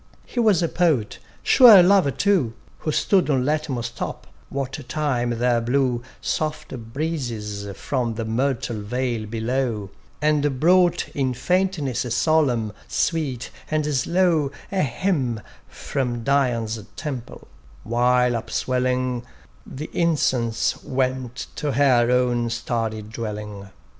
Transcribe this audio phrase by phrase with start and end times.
[0.25, 5.29] He was a Poet, sure a lover too, Who stood on Latmus' top, what time
[5.37, 13.51] there blew Soft breezes from the myrtle vale below; And brought in faintness solemn, sweet,
[13.69, 17.47] and slow A hymn from Dian's temple;
[17.83, 19.23] while upswelling,
[19.67, 23.67] The incence went to her own starry dwelling.